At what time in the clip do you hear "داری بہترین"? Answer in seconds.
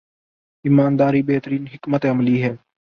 0.99-1.67